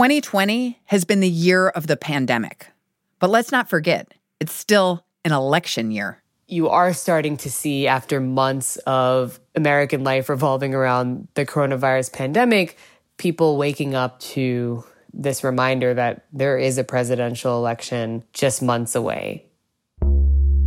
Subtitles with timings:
[0.00, 2.68] 2020 has been the year of the pandemic.
[3.18, 6.22] But let's not forget, it's still an election year.
[6.48, 12.78] You are starting to see, after months of American life revolving around the coronavirus pandemic,
[13.18, 14.82] people waking up to
[15.12, 19.44] this reminder that there is a presidential election just months away.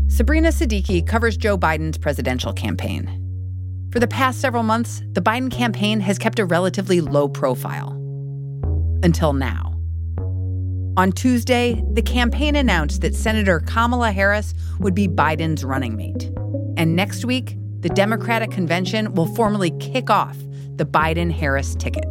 [0.10, 3.10] Sabrina Siddiqui covers Joe Biden's presidential campaign.
[3.92, 8.00] For the past several months, the Biden campaign has kept a relatively low profile.
[9.04, 9.78] Until now.
[10.96, 16.32] On Tuesday, the campaign announced that Senator Kamala Harris would be Biden's running mate.
[16.78, 20.38] And next week, the Democratic convention will formally kick off
[20.78, 22.06] the Biden Harris ticket.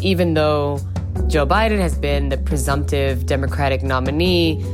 [0.00, 0.80] Even though
[1.28, 4.64] Joe Biden has been the presumptive Democratic nominee,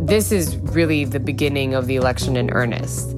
[0.00, 3.14] this is really the beginning of the election in earnest.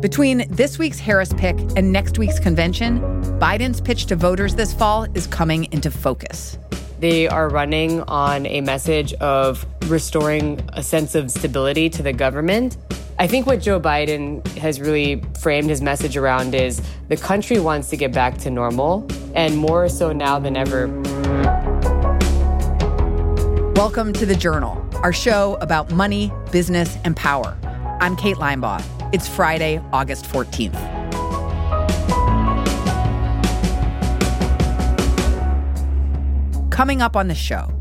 [0.00, 3.00] Between this week's Harris pick and next week's convention,
[3.38, 6.56] Biden's pitch to voters this fall is coming into focus.
[6.98, 12.78] They are running on a message of restoring a sense of stability to the government.
[13.18, 17.90] I think what Joe Biden has really framed his message around is the country wants
[17.90, 20.88] to get back to normal, and more so now than ever.
[23.74, 27.58] Welcome to The Journal, our show about money, business, and power.
[28.00, 28.82] I'm Kate Linebaugh.
[29.12, 30.95] It's Friday, August 14th.
[36.76, 37.72] Coming up on the show,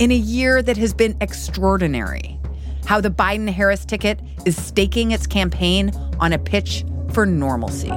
[0.00, 2.40] in a year that has been extraordinary,
[2.86, 7.92] how the Biden Harris ticket is staking its campaign on a pitch for normalcy.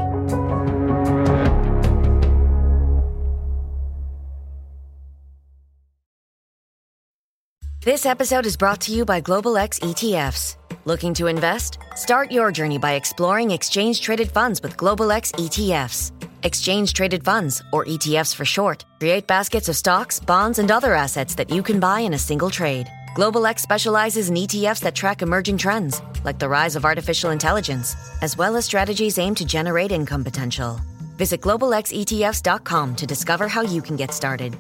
[7.83, 10.57] This episode is brought to you by Global X ETFs.
[10.85, 11.79] Looking to invest?
[11.95, 16.11] Start your journey by exploring exchange traded funds with Global X ETFs.
[16.45, 21.33] Exchange traded funds, or ETFs for short, create baskets of stocks, bonds, and other assets
[21.33, 22.87] that you can buy in a single trade.
[23.15, 27.95] Global X specializes in ETFs that track emerging trends, like the rise of artificial intelligence,
[28.21, 30.79] as well as strategies aimed to generate income potential.
[31.17, 34.55] Visit globalxetfs.com to discover how you can get started.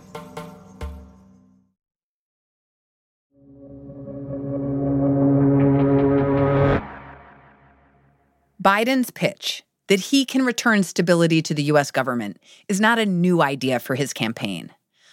[8.59, 11.91] Biden's pitch that he can return stability to the U.S.
[11.91, 12.37] government
[12.67, 14.71] is not a new idea for his campaign,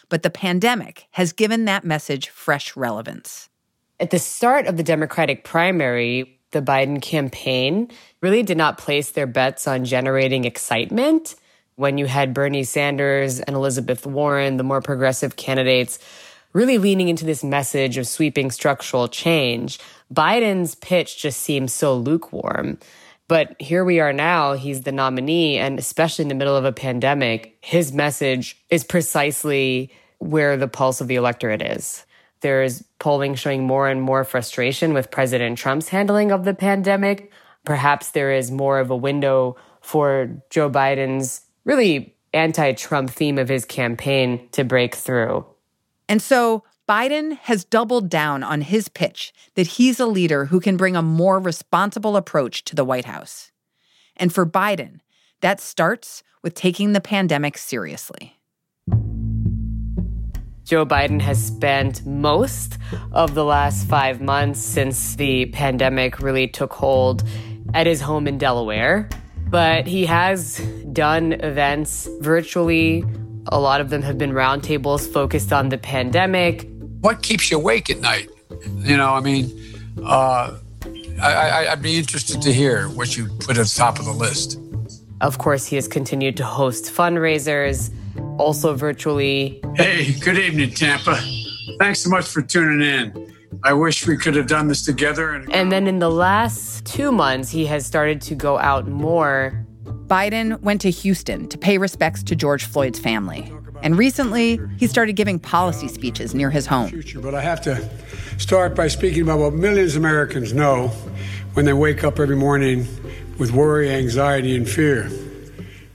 [0.09, 3.49] but the pandemic has given that message fresh relevance.
[4.00, 7.91] At the start of the Democratic primary, the Biden campaign
[8.21, 11.34] really did not place their bets on generating excitement.
[11.77, 15.99] When you had Bernie Sanders and Elizabeth Warren, the more progressive candidates,
[16.53, 19.78] really leaning into this message of sweeping structural change,
[20.12, 22.78] Biden's pitch just seems so lukewarm.
[23.32, 24.53] But here we are now.
[24.53, 25.56] He's the nominee.
[25.56, 31.00] And especially in the middle of a pandemic, his message is precisely where the pulse
[31.00, 32.04] of the electorate is.
[32.43, 37.32] There is polling showing more and more frustration with President Trump's handling of the pandemic.
[37.65, 43.49] Perhaps there is more of a window for Joe Biden's really anti Trump theme of
[43.49, 45.47] his campaign to break through.
[46.06, 50.76] And so Biden has doubled down on his pitch that he's a leader who can
[50.76, 53.53] bring a more responsible approach to the White House.
[54.16, 54.98] And for Biden,
[55.43, 58.37] that starts with taking the pandemic seriously.
[60.65, 62.78] Joe Biden has spent most
[63.12, 67.22] of the last five months since the pandemic really took hold
[67.75, 69.09] at his home in Delaware.
[69.50, 70.59] But he has
[70.93, 73.04] done events virtually.
[73.49, 76.72] A lot of them have been roundtables focused on the pandemic
[77.02, 78.30] what keeps you awake at night?
[78.78, 79.50] You know, I mean,
[80.04, 80.56] uh,
[81.20, 84.58] I, would be interested to hear what you put at the top of the list.
[85.20, 87.92] Of course, he has continued to host fundraisers,
[88.38, 89.60] also virtually.
[89.76, 91.20] Hey, good evening, Tampa.
[91.78, 93.34] Thanks so much for tuning in.
[93.64, 95.30] I wish we could have done this together.
[95.30, 99.64] And, and then in the last two months, he has started to go out more.
[100.06, 103.52] Biden went to Houston to pay respects to George Floyd's family.
[103.82, 107.02] And recently, he started giving policy speeches near his home.
[107.17, 107.88] But I have to
[108.38, 110.88] start by speaking about what millions of Americans know
[111.55, 112.87] when they wake up every morning
[113.38, 115.11] with worry, anxiety, and fear.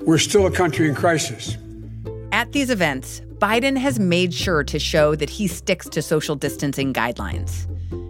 [0.01, 1.57] We're still a country in crisis.
[2.31, 6.93] At these events, Biden has made sure to show that he sticks to social distancing
[6.93, 7.65] guidelines.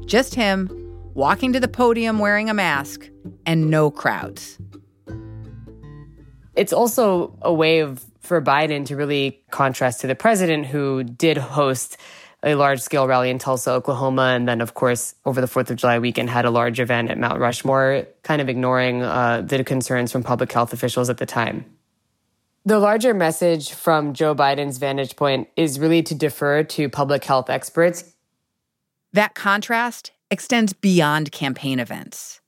[0.05, 0.69] Just him,
[1.13, 3.09] walking to the podium wearing a mask,
[3.45, 4.57] and no crowds.
[6.55, 11.37] It's also a way of for Biden to really contrast to the president who did
[11.37, 11.97] host
[12.43, 15.77] a large scale rally in Tulsa, Oklahoma, and then, of course, over the 4th of
[15.77, 20.11] July weekend, had a large event at Mount Rushmore, kind of ignoring uh, the concerns
[20.11, 21.65] from public health officials at the time.
[22.65, 27.49] The larger message from Joe Biden's vantage point is really to defer to public health
[27.49, 28.13] experts.
[29.13, 32.41] That contrast extends beyond campaign events.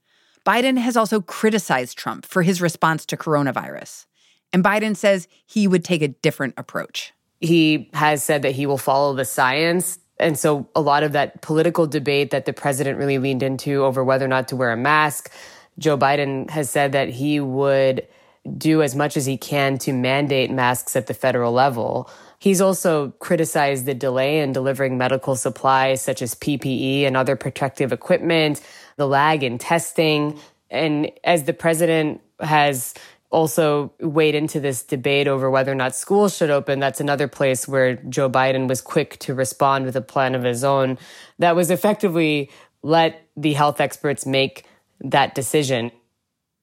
[0.46, 4.06] Biden has also criticized Trump for his response to coronavirus.
[4.54, 7.14] And Biden says he would take a different approach.
[7.40, 10.00] He has said that he will follow the science.
[10.20, 14.04] And so a lot of that political debate that the president really leaned into over
[14.04, 15.32] whether or not to wear a mask,
[15.78, 18.06] Joe Biden has said that he would
[18.58, 22.10] do as much as he can to mandate masks at the federal level.
[22.40, 27.92] He's also criticized the delay in delivering medical supplies such as PPE and other protective
[27.92, 28.62] equipment,
[28.96, 30.40] the lag in testing.
[30.70, 32.94] And as the president has
[33.32, 37.68] also weighed into this debate over whether or not schools should open, that's another place
[37.68, 40.98] where Joe Biden was quick to respond with a plan of his own
[41.38, 42.50] that was effectively
[42.82, 44.66] let the health experts make
[45.02, 45.92] that decision.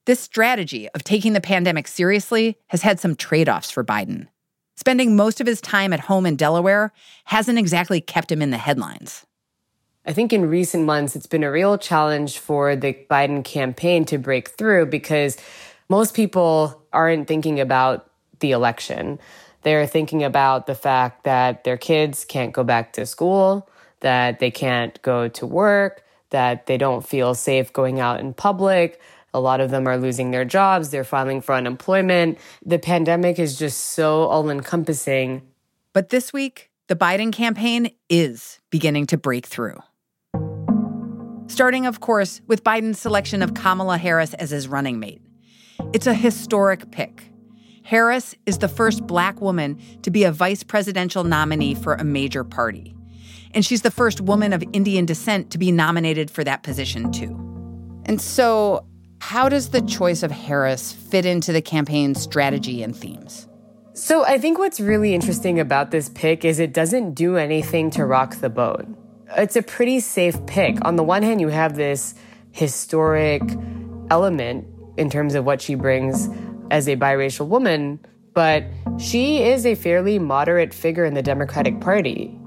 [0.05, 4.27] This strategy of taking the pandemic seriously has had some trade offs for Biden.
[4.75, 6.93] Spending most of his time at home in Delaware
[7.25, 9.25] hasn't exactly kept him in the headlines.
[10.05, 14.17] I think in recent months, it's been a real challenge for the Biden campaign to
[14.17, 15.35] break through because
[15.89, 19.19] most people aren't thinking about the election.
[19.63, 23.69] They're thinking about the fact that their kids can't go back to school,
[24.01, 28.99] that they can't go to work, that they don't feel safe going out in public,
[29.33, 32.37] a lot of them are losing their jobs, they're filing for unemployment.
[32.65, 35.41] The pandemic is just so all encompassing.
[35.93, 39.79] But this week, the Biden campaign is beginning to break through.
[41.47, 45.21] Starting, of course, with Biden's selection of Kamala Harris as his running mate.
[45.93, 47.31] It's a historic pick.
[47.81, 52.43] Harris is the first black woman to be a vice presidential nominee for a major
[52.43, 52.93] party.
[53.53, 57.33] And she's the first woman of Indian descent to be nominated for that position, too.
[58.05, 58.85] And so,
[59.21, 63.47] how does the choice of Harris fit into the campaign's strategy and themes?
[63.93, 68.05] So, I think what's really interesting about this pick is it doesn't do anything to
[68.05, 68.85] rock the boat.
[69.37, 70.83] It's a pretty safe pick.
[70.83, 72.13] On the one hand, you have this
[72.51, 73.41] historic
[74.09, 74.67] element
[74.97, 76.29] in terms of what she brings
[76.71, 77.99] as a biracial woman,
[78.33, 78.63] but
[78.99, 82.37] she is a fairly moderate figure in the Democratic Party.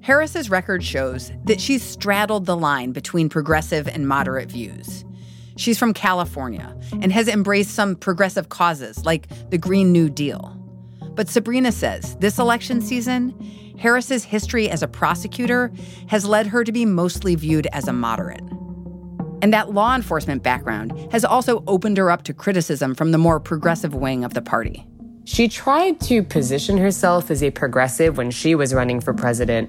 [0.00, 5.04] Harris's record shows that she's straddled the line between progressive and moderate views.
[5.56, 10.54] She's from California and has embraced some progressive causes like the Green New Deal.
[11.14, 13.34] But Sabrina says this election season,
[13.76, 15.72] Harris's history as a prosecutor
[16.06, 18.42] has led her to be mostly viewed as a moderate.
[19.40, 23.38] And that law enforcement background has also opened her up to criticism from the more
[23.38, 24.86] progressive wing of the party.
[25.24, 29.68] She tried to position herself as a progressive when she was running for president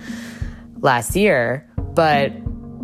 [0.78, 2.32] last year, but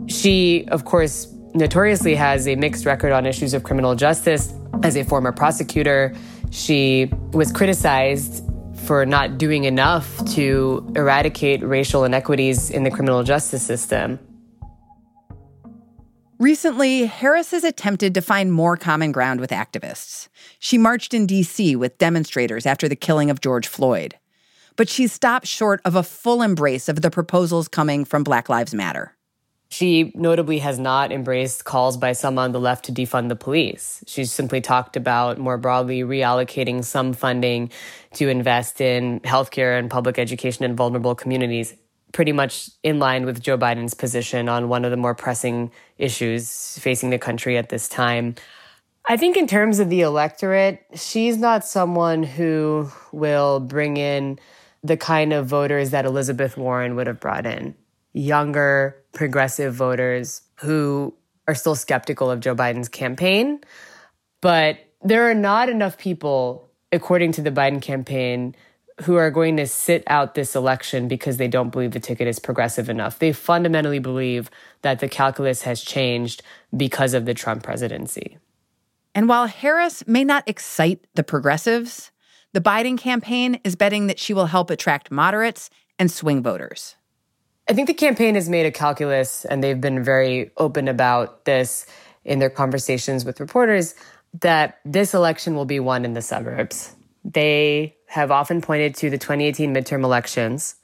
[0.07, 4.53] she, of course, notoriously has a mixed record on issues of criminal justice.
[4.83, 6.13] As a former prosecutor,
[6.51, 8.43] she was criticized
[8.85, 14.19] for not doing enough to eradicate racial inequities in the criminal justice system.
[16.39, 20.27] Recently, Harris has attempted to find more common ground with activists.
[20.59, 21.77] She marched in D.C.
[21.77, 24.15] with demonstrators after the killing of George Floyd.
[24.75, 28.73] But she's stopped short of a full embrace of the proposals coming from Black Lives
[28.73, 29.15] Matter.
[29.69, 34.03] She notably has not embraced calls by some on the left to defund the police.
[34.05, 37.71] She's simply talked about more broadly reallocating some funding
[38.15, 41.75] to invest in healthcare and public education in vulnerable communities,
[42.11, 46.77] pretty much in line with Joe Biden's position on one of the more pressing issues
[46.79, 48.35] facing the country at this time.
[49.07, 54.39] I think, in terms of the electorate, she's not someone who will bring in
[54.83, 57.75] the kind of voters that Elizabeth Warren would have brought in
[58.13, 61.13] younger progressive voters who
[61.47, 63.59] are still skeptical of Joe Biden's campaign.
[64.41, 68.55] But there are not enough people, according to the Biden campaign,
[69.01, 72.39] who are going to sit out this election because they don't believe the ticket is
[72.39, 73.19] progressive enough.
[73.19, 74.49] They fundamentally believe
[74.83, 76.41] that the calculus has changed
[76.75, 78.37] because of the Trump presidency.
[79.13, 82.11] And while Harris may not excite the progressives,
[82.53, 86.95] the Biden campaign is betting that she will help attract moderates and swing voters.
[87.67, 91.85] I think the campaign has made a calculus, and they've been very open about this
[92.23, 93.95] in their conversations with reporters,
[94.41, 96.93] that this election will be won in the suburbs.
[97.23, 100.75] They have often pointed to the 2018 midterm elections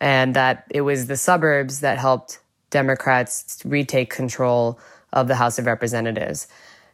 [0.00, 2.40] and that it was the suburbs that helped
[2.70, 4.78] Democrats retake control
[5.12, 6.48] of the House of Representatives.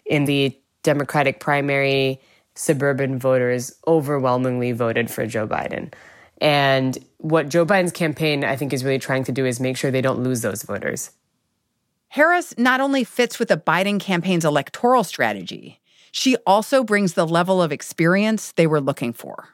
[0.07, 2.21] In the Democratic primary,
[2.55, 5.93] suburban voters overwhelmingly voted for Joe Biden.
[6.41, 9.91] And what Joe Biden's campaign, I think, is really trying to do is make sure
[9.91, 11.11] they don't lose those voters.
[12.09, 17.62] Harris not only fits with the Biden campaign's electoral strategy, she also brings the level
[17.62, 19.49] of experience they were looking for.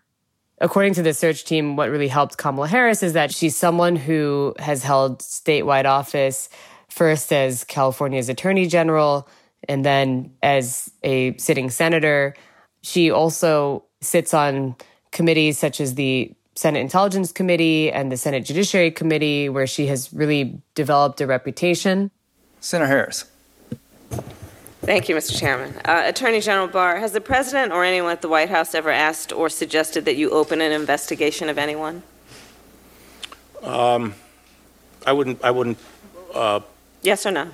[0.60, 4.54] According to the search team, what really helped Kamala Harris is that she's someone who
[4.58, 6.48] has held statewide office
[6.88, 9.28] first as California's attorney general
[9.68, 12.34] and then as a sitting senator.
[12.82, 14.74] She also sits on
[15.12, 20.12] committees such as the Senate Intelligence Committee and the Senate Judiciary Committee, where she has
[20.12, 22.10] really developed a reputation.
[22.60, 23.24] Senator Harris.
[24.82, 25.38] Thank you, Mr.
[25.38, 25.74] Chairman.
[25.84, 29.32] Uh, Attorney General Barr, has the President or anyone at the White House ever asked
[29.32, 32.02] or suggested that you open an investigation of anyone?
[33.62, 34.14] Um,
[35.04, 35.42] I wouldn't.
[35.42, 35.78] I wouldn't.
[36.32, 36.60] Uh,
[37.02, 37.48] yes or no?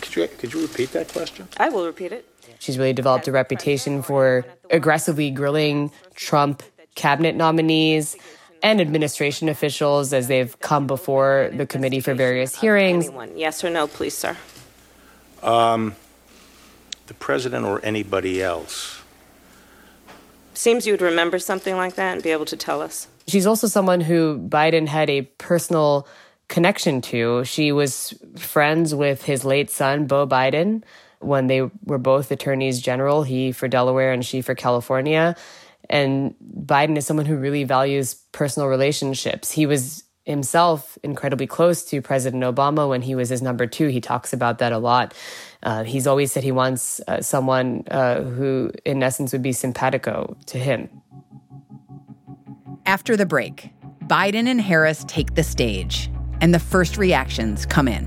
[0.00, 1.48] Could you could you repeat that question?
[1.56, 2.26] I will repeat it.
[2.58, 6.62] She's really developed a reputation for aggressively grilling Trump
[6.94, 8.16] cabinet nominees
[8.62, 13.06] and administration officials as they've come before the committee for various hearings.
[13.06, 14.36] Anyone, yes or no, please, sir.
[15.42, 15.94] Um,
[17.06, 19.02] the president or anybody else.
[20.54, 23.08] Seems you would remember something like that and be able to tell us.
[23.26, 26.06] She's also someone who Biden had a personal
[26.48, 27.44] connection to.
[27.44, 30.82] She was friends with his late son, Beau Biden,
[31.20, 35.36] when they were both attorneys general, he for Delaware and she for California.
[35.90, 39.50] And Biden is someone who really values personal relationships.
[39.50, 43.88] He was himself incredibly close to President Obama when he was his number two.
[43.88, 45.14] He talks about that a lot.
[45.62, 50.36] Uh, he's always said he wants uh, someone uh, who, in essence, would be simpatico
[50.46, 50.88] to him.
[52.86, 53.70] After the break,
[54.04, 58.06] Biden and Harris take the stage, and the first reactions come in.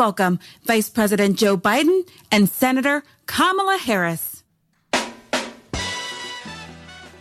[0.00, 4.42] welcome Vice President Joe Biden and Senator Kamala Harris.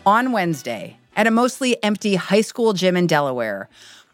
[0.05, 3.67] On Wednesday, at a mostly empty high school gym in Delaware,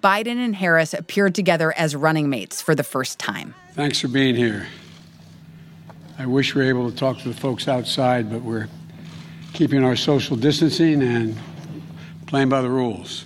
[0.04, 3.54] Biden and Harris appeared together as running mates for the first time.
[3.74, 4.66] Thanks for being here.
[6.18, 8.68] I wish we were able to talk to the folks outside, but we're
[9.54, 11.38] keeping our social distancing and
[12.26, 13.26] playing by the rules.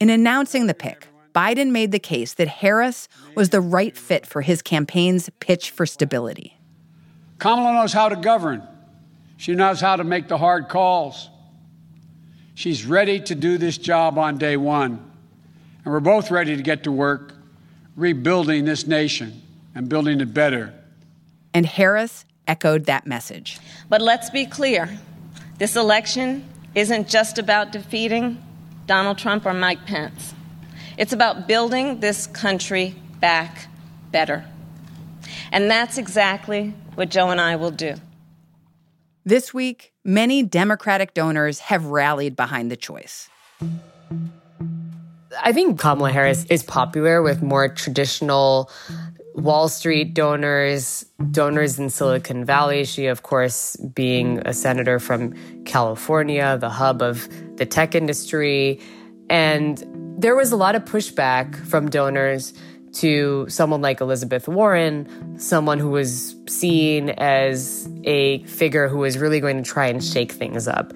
[0.00, 1.06] In announcing the pick,
[1.36, 5.84] Biden made the case that Harris was the right fit for his campaign's pitch for
[5.84, 6.56] stability.
[7.38, 8.66] Kamala knows how to govern.
[9.36, 11.28] She knows how to make the hard calls.
[12.54, 14.92] She's ready to do this job on day one.
[15.84, 17.34] And we're both ready to get to work
[17.96, 19.42] rebuilding this nation
[19.74, 20.72] and building it better.
[21.52, 23.58] And Harris echoed that message.
[23.90, 24.88] But let's be clear
[25.58, 28.42] this election isn't just about defeating
[28.86, 30.32] Donald Trump or Mike Pence.
[30.96, 33.68] It's about building this country back
[34.10, 34.44] better.
[35.52, 37.96] And that's exactly what Joe and I will do.
[39.24, 43.28] This week, many Democratic donors have rallied behind the choice.
[45.42, 48.70] I think Kamala Harris is popular with more traditional
[49.34, 52.84] Wall Street donors, donors in Silicon Valley.
[52.84, 55.34] She, of course, being a senator from
[55.64, 58.80] California, the hub of the tech industry.
[59.28, 59.84] And
[60.18, 62.54] there was a lot of pushback from donors
[62.94, 69.40] to someone like Elizabeth Warren, someone who was seen as a figure who was really
[69.40, 70.94] going to try and shake things up.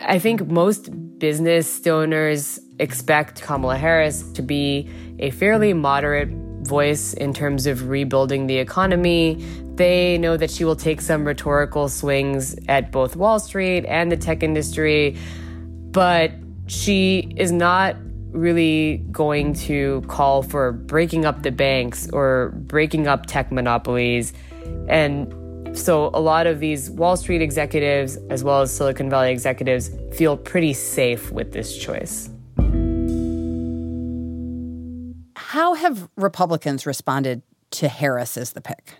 [0.00, 0.88] I think most
[1.18, 4.88] business donors expect Kamala Harris to be
[5.18, 6.28] a fairly moderate
[6.62, 9.44] voice in terms of rebuilding the economy.
[9.74, 14.16] They know that she will take some rhetorical swings at both Wall Street and the
[14.16, 15.16] tech industry,
[15.90, 16.30] but
[16.66, 17.96] she is not
[18.36, 24.32] really going to call for breaking up the banks or breaking up tech monopolies.
[24.88, 25.32] And
[25.76, 30.36] So a lot of these Wall Street executives, as well as Silicon Valley executives, feel
[30.36, 32.30] pretty safe with this choice.
[35.36, 38.94] How have Republicans responded to Harris as the pick?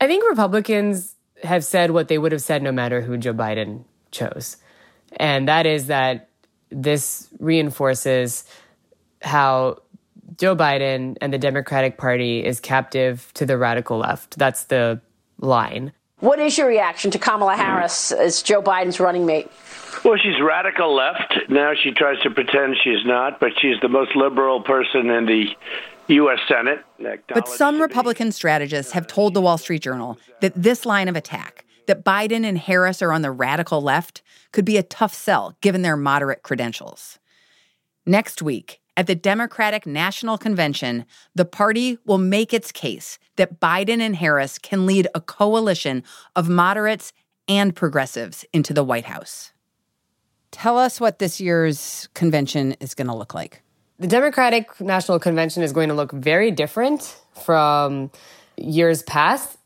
[0.00, 3.84] I think Republicans have said what they would have said no matter who Joe Biden
[4.10, 4.58] chose.
[5.16, 6.28] And that is that
[6.70, 8.44] this reinforces
[9.22, 9.78] how
[10.36, 14.38] Joe Biden and the Democratic Party is captive to the radical left.
[14.38, 15.00] That's the
[15.38, 15.92] line.
[16.20, 19.50] What is your reaction to Kamala Harris as Joe Biden's running mate?
[20.04, 21.34] Well, she's radical left.
[21.48, 25.46] Now she tries to pretend she's not, but she's the most liberal person in the
[26.08, 26.38] U.S.
[26.48, 26.84] Senate.
[27.28, 31.64] But some Republican strategists have told the Wall Street Journal that this line of attack,
[31.86, 34.22] that Biden and Harris are on the radical left,
[34.52, 37.18] could be a tough sell given their moderate credentials.
[38.06, 44.00] Next week, at the Democratic National Convention, the party will make its case that Biden
[44.00, 46.02] and Harris can lead a coalition
[46.34, 47.12] of moderates
[47.46, 49.52] and progressives into the White House.
[50.50, 53.62] Tell us what this year's convention is going to look like.
[54.00, 58.10] The Democratic National Convention is going to look very different from
[58.56, 59.58] years past.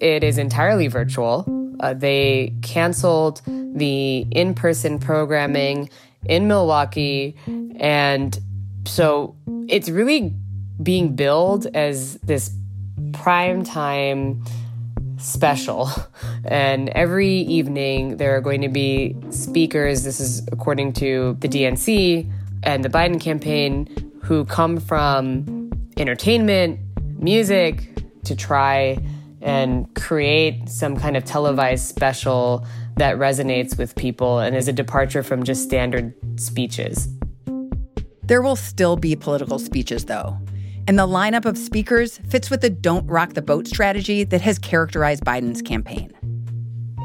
[0.00, 1.46] It is entirely virtual.
[1.78, 5.88] Uh, they canceled the in person programming
[6.24, 7.36] in Milwaukee.
[7.76, 8.38] And
[8.86, 9.36] so
[9.68, 10.34] it's really
[10.82, 12.54] being billed as this
[13.12, 14.44] prime time
[15.18, 15.90] special.
[16.42, 20.04] And every evening there are going to be speakers.
[20.04, 23.86] This is according to the DNC and the Biden campaign
[24.22, 26.80] who come from entertainment,
[27.18, 27.90] music
[28.24, 28.98] to try
[29.42, 32.66] and create some kind of televised special
[33.00, 37.08] that resonates with people and is a departure from just standard speeches.
[38.24, 40.36] There will still be political speeches, though.
[40.86, 44.58] And the lineup of speakers fits with the don't rock the boat strategy that has
[44.58, 46.12] characterized Biden's campaign.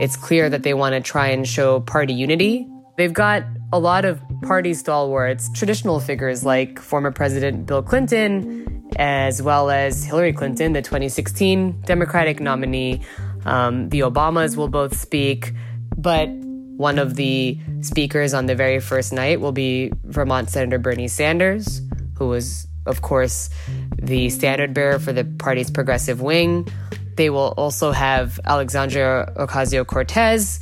[0.02, 2.68] It's clear that they want to try and show party unity.
[2.98, 9.42] They've got a lot of party stalwarts, traditional figures like former President Bill Clinton, as
[9.42, 13.00] well as Hillary Clinton, the 2016 Democratic nominee.
[13.46, 15.54] Um, the Obamas will both speak,
[15.98, 16.30] but
[16.78, 21.82] one of the speakers on the very first night will be Vermont Senator Bernie Sanders,
[22.18, 23.50] who was, of course,
[23.98, 26.68] the standard bearer for the party's progressive wing.
[27.16, 30.60] They will also have Alexandria Ocasio Cortez,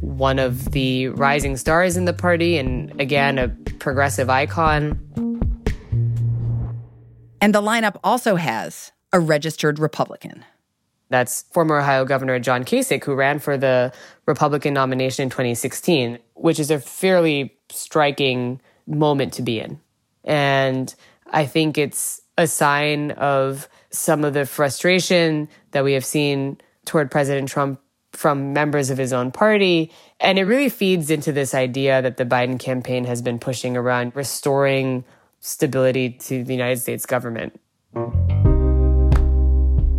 [0.00, 3.48] one of the rising stars in the party, and again, a
[3.80, 5.00] progressive icon.
[7.40, 10.44] And the lineup also has a registered Republican.
[11.10, 13.92] That's former Ohio Governor John Kasich, who ran for the
[14.26, 19.80] Republican nomination in 2016, which is a fairly striking moment to be in.
[20.24, 20.94] And
[21.32, 27.10] I think it's a sign of some of the frustration that we have seen toward
[27.10, 27.80] President Trump
[28.12, 29.92] from members of his own party.
[30.20, 34.14] And it really feeds into this idea that the Biden campaign has been pushing around
[34.14, 35.04] restoring
[35.40, 37.58] stability to the United States government.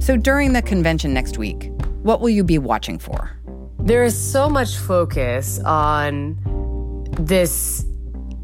[0.01, 1.69] So during the convention next week,
[2.01, 3.37] what will you be watching for?
[3.77, 6.39] There is so much focus on
[7.19, 7.85] this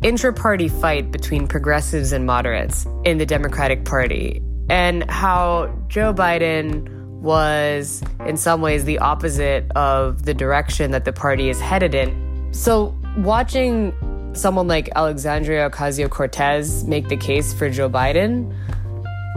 [0.04, 4.40] intra party fight between progressives and moderates in the Democratic Party
[4.70, 6.90] and how Joe Biden
[7.22, 12.54] was, in some ways, the opposite of the direction that the party is headed in.
[12.54, 13.96] So, watching
[14.34, 18.54] someone like Alexandria Ocasio Cortez make the case for Joe Biden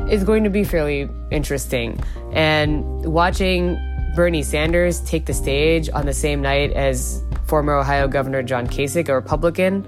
[0.08, 2.02] is going to be fairly interesting.
[2.32, 3.78] And watching
[4.14, 9.08] Bernie Sanders take the stage on the same night as former Ohio Governor John Kasich,
[9.08, 9.86] a Republican,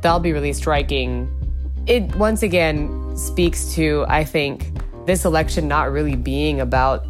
[0.00, 1.28] that'll be really striking.
[1.86, 4.72] It once again speaks to, I think,
[5.06, 7.04] this election not really being about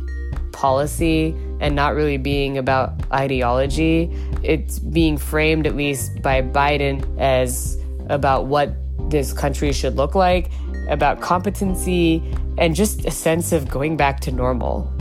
[0.53, 4.11] policy and not really being about ideology.
[4.43, 8.75] It's being framed, at least by Biden, as about what
[9.11, 10.51] this country should look like,
[10.89, 12.23] about competency,
[12.59, 14.93] and just a sense of going back to normal.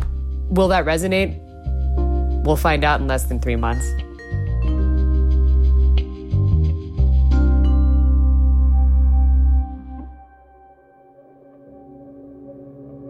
[0.50, 1.39] Will that resonate?
[2.43, 3.89] We'll find out in less than three months.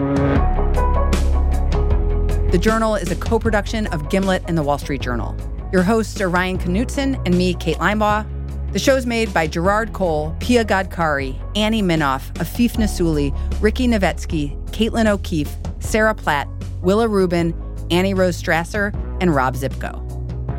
[2.52, 5.36] The Journal is a co production of Gimlet and the Wall Street Journal.
[5.72, 8.37] Your hosts are Ryan Knutson and me, Kate Linebaugh.
[8.72, 15.06] The show's made by Gerard Cole, Pia Gadkari, Annie Minoff, Afeef Nessouli, Ricky Novetsky, Caitlin
[15.06, 16.46] O'Keefe, Sarah Platt,
[16.82, 17.54] Willa Rubin,
[17.90, 20.04] Annie Rose Strasser, and Rob Zipko.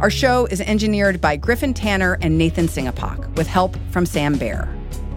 [0.02, 4.68] Our show is engineered by Griffin Tanner and Nathan Singapok, with help from Sam Baer.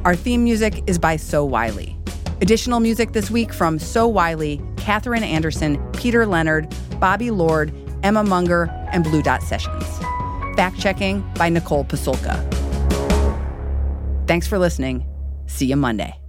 [0.05, 1.97] Our theme music is by So Wylie.
[2.43, 8.65] Additional music this week from So Wylie, Katherine Anderson, Peter Leonard, Bobby Lord, Emma Munger,
[8.93, 9.85] and Blue Dot Sessions.
[10.57, 12.62] Fact checking by Nicole Pasulka.
[14.33, 15.05] Thanks for listening.
[15.47, 16.22] See you Monday.